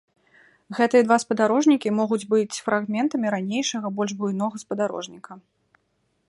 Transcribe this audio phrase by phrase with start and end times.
[0.77, 5.41] Гэтыя два спадарожнікі могуць быць фрагментамі ранейшага больш буйнога спадарожніка.